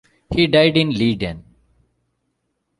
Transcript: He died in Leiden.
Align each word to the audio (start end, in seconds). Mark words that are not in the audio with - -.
He 0.33 0.47
died 0.47 0.77
in 0.77 0.89
Leiden. 0.97 1.43